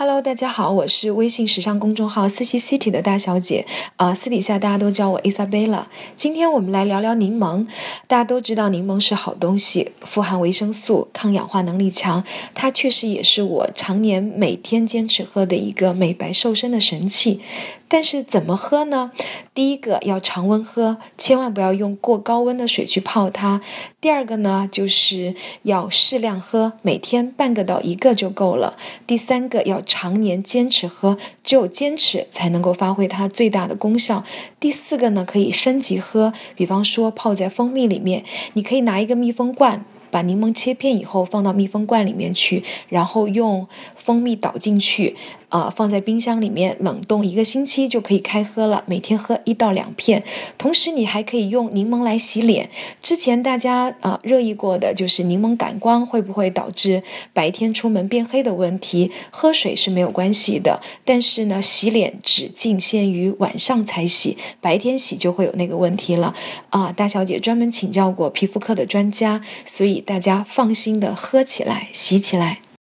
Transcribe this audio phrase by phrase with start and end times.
[0.00, 3.66] Hello，大家好，我是微信时尚公众号四喜 City 的大小姐，
[3.96, 5.82] 啊，私底下大家都叫我 Isabella。
[6.16, 7.66] 今天我们来聊聊柠檬。
[8.06, 12.24] 大家都知道柠檬是好东西，富含维生素，抗氧化能力强，
[12.54, 17.42] 它确实也是我常年每天坚持喝的一个美白瘦身的神器。
[17.92, 19.10] 但是怎么喝呢？
[19.52, 23.60] 第一个要常温喝，千万不要用过高温的水去泡它。
[24.00, 28.76] 第二个呢，就是要适量喝，每天半个到一个就够了。
[29.08, 34.24] 第三个要常年坚持喝，只有坚持才能够发挥它最大的功效。
[34.60, 38.22] 第四个呢，可以升级喝，比方说泡在蜂蜜里面，
[38.52, 39.84] 你可以拿一个密封罐。
[40.10, 45.16] 把柠檬切片以后放到密封罐里面去，然后用蜂蜜倒进去，
[45.48, 48.82] 呃，放在冰箱里面冷冻一个星期就可以开喝了。
[48.86, 50.22] 每天喝一到两片，
[50.58, 52.68] 同时你还可以用柠檬来洗脸。
[53.00, 57.02] 之前大家呃热议过的就是柠檬感光会不会导致
[57.32, 59.10] 白天出门变黑的问题？
[59.30, 66.34] 喝水是没有关系的，但是呢，洗脸只仅限于晚上才洗，白天洗就会有那个问题了。
[66.70, 72.60] 啊，大小姐专门请教过皮肤科的专家，所以大家放心的喝起来，洗起来。